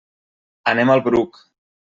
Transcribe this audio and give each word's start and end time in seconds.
Anem 0.73 0.95
al 0.95 1.05
Bruc. 1.09 1.41